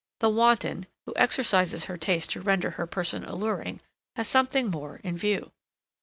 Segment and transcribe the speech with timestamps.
[0.19, 3.81] The wanton, who exercises her taste to render her person alluring,
[4.15, 5.51] has something more in view.